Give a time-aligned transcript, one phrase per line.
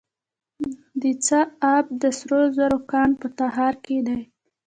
[1.01, 4.19] د چاه اب د سرو زرو کان په تخار کې دی